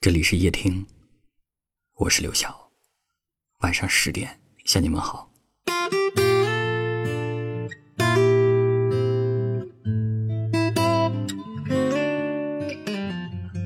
[0.00, 0.86] 这里是夜听，
[1.96, 2.70] 我是刘晓。
[3.62, 5.28] 晚上十点向你们好。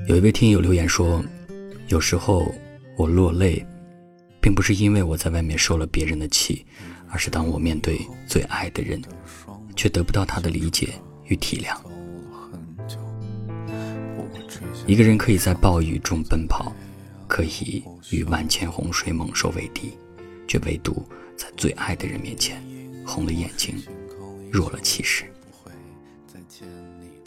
[0.08, 1.22] 有一位听友留言说
[1.88, 2.50] ：“有时候
[2.96, 3.62] 我落泪，
[4.40, 6.64] 并不是因为我在外面受了别人的气，
[7.10, 9.02] 而是当我面对最爱的人，
[9.76, 10.94] 却得不到他的理解
[11.26, 11.78] 与体谅。”
[14.86, 16.72] 一个人可以在暴雨中奔跑，
[17.28, 19.92] 可以与万千洪水猛兽为敌，
[20.46, 22.62] 却唯独在最爱的人面前
[23.06, 23.80] 红了眼睛，
[24.50, 25.24] 弱了气势。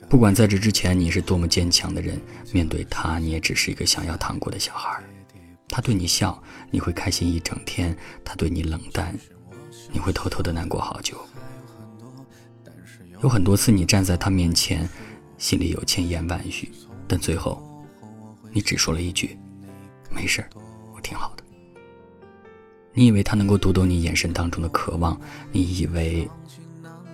[0.07, 2.19] 不管在这之前你是多么坚强的人，
[2.51, 5.01] 面对他，你也只是一个想要糖果的小孩。
[5.67, 7.91] 他对你笑，你会开心一整天；
[8.23, 9.17] 他对你冷淡，
[9.91, 11.17] 你会偷偷的难过好久。
[13.23, 14.87] 有很多次，你站在他面前，
[15.37, 16.69] 心里有千言万语。
[17.07, 17.61] 但最后，
[18.51, 19.37] 你只说了一句
[20.09, 20.43] ：“没事
[20.93, 21.43] 我挺好的。”
[22.93, 25.19] 你以为他能够读懂你眼神当中的渴望，
[25.51, 26.27] 你以为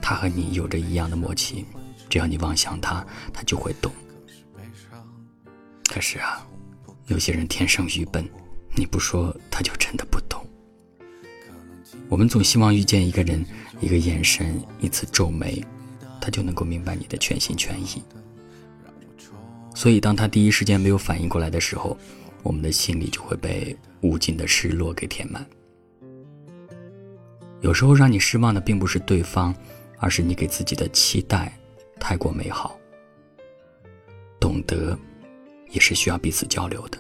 [0.02, 1.66] 他和你有着一样的默契，
[2.08, 3.92] 只要你望向他，他就会懂。
[5.90, 6.46] 可是啊，
[7.08, 8.24] 有些人天生愚笨，
[8.76, 10.46] 你不说他就真的不懂。
[12.08, 13.44] 我们总希望遇见一个人，
[13.80, 15.66] 一个眼神，一次皱眉，
[16.22, 18.04] 他就能够明白你的全心全意。
[19.82, 21.98] 所以，当他第一时间没有反应过来的时候，
[22.44, 25.44] 我们的心里就会被无尽的失落给填满。
[27.62, 29.56] 有时候让你失望的并不是对方，
[29.98, 31.52] 而是你给自己的期待
[32.00, 32.78] 太过美好。
[34.40, 34.96] 懂得，
[35.72, 37.00] 也是需要彼此交流的。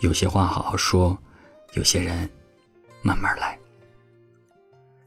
[0.00, 1.16] 有些话好好说，
[1.72, 2.28] 有些人
[3.00, 3.58] 慢慢来。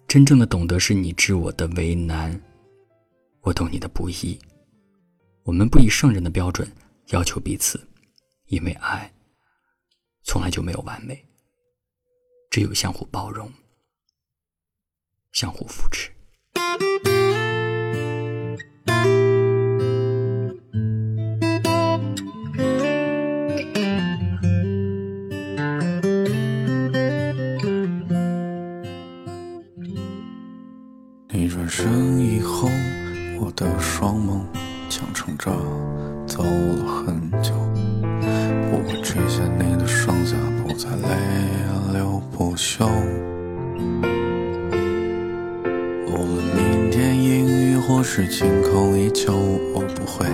[0.07, 2.41] 真正的懂得，是你知我的为难，
[3.41, 4.35] 我懂你的不易。
[5.47, 6.69] 我们不以圣人的标准
[7.11, 7.87] 要求彼此，
[8.47, 9.09] 因为爱
[10.23, 11.25] 从来就没有完美，
[12.49, 13.49] 只有相互包容、
[15.31, 16.11] 相互扶持。
[35.27, 35.51] 撑着
[36.25, 37.51] 走了很久，
[38.71, 41.09] 不会垂下你的双颊，不再泪
[41.91, 42.87] 流不休。
[46.07, 49.33] 无论明天阴雨或是晴空依旧，
[49.73, 50.25] 我不会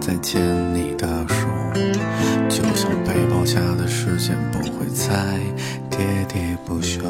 [0.00, 0.40] 再牵
[0.72, 1.48] 你的手，
[2.48, 5.40] 就像背包下的时间不会再
[5.90, 7.00] 喋喋不休。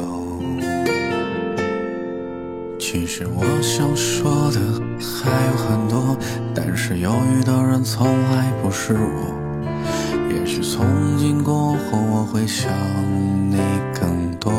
[2.88, 4.60] 其实我想说的
[5.00, 6.16] 还有很多，
[6.54, 9.34] 但是犹豫的人从来不是我。
[10.30, 10.86] 也许从
[11.18, 12.72] 今过后我会想
[13.50, 13.58] 你
[13.92, 14.52] 更多，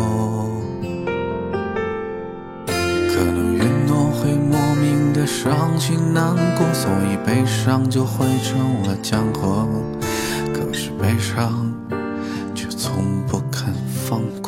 [2.67, 9.65] 可能云朵会莫名的伤心难过，所以悲伤就汇成了江河。
[10.53, 11.73] 可是悲伤
[12.53, 13.73] 却从不肯
[14.05, 14.46] 放过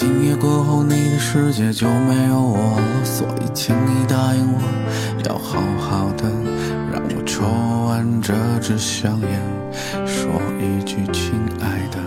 [0.00, 4.58] 今夜过后，你的世界就没有我了，所以请你答应我，
[5.28, 6.24] 要好好的，
[6.90, 7.44] 让我抽
[7.86, 9.42] 完这支香烟，
[10.06, 12.00] 说一句亲爱的。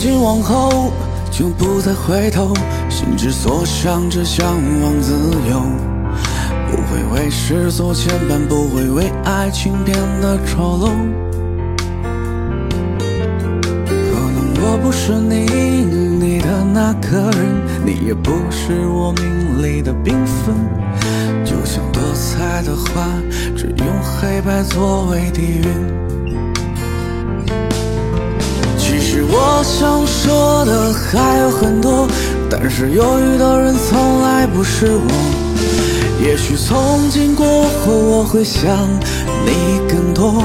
[0.00, 0.90] 今往后
[1.30, 2.54] 就不再回头，
[2.88, 5.12] 心之所向着向往自
[5.46, 5.60] 由，
[6.70, 10.88] 不会为世俗牵绊，不会为爱情变得丑陋。
[13.84, 15.44] 可能我不是你
[16.18, 20.56] 你的那个人，你也不是我命里的缤纷，
[21.44, 23.06] 就像多彩的花，
[23.54, 26.29] 只用黑白作为底蕴。
[29.32, 32.06] 我想说的还有很多，
[32.50, 35.06] 但是犹豫的人从来不是我。
[36.22, 38.88] 也许从今过后我会想
[39.46, 40.42] 你更多，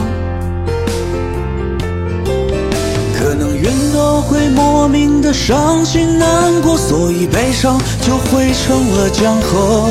[3.18, 9.90] 可能云朵会莫名的伤心难过，所以悲伤就汇成了江河。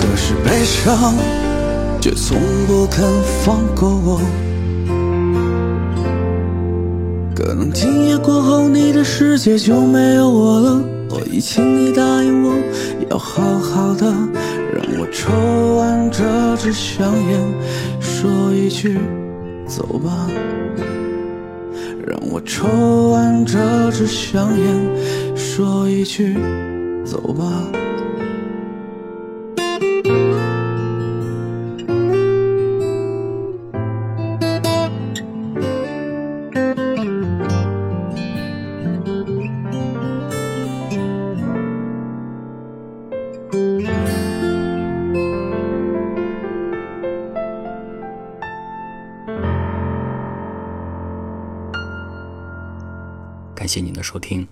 [0.00, 1.14] 可是悲伤
[2.00, 3.04] 却从不肯
[3.44, 4.20] 放过我。
[7.42, 10.82] 可能今夜过后，你的世界就没有我了。
[11.08, 12.52] 所以，请你答应我，
[13.08, 14.04] 要好好的，
[14.74, 15.32] 让我抽
[15.76, 16.22] 完这
[16.58, 17.40] 支香烟，
[17.98, 18.98] 说一句
[19.66, 20.28] 走吧。
[22.06, 23.58] 让我抽完这
[23.90, 26.36] 支香烟，说一句
[27.06, 27.44] 走吧。
[53.60, 54.48] 感谢您的收听，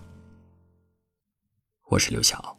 [1.87, 2.58] 我是刘晓。